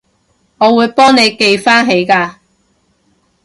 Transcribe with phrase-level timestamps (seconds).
[0.57, 2.37] 我會幫你記返起㗎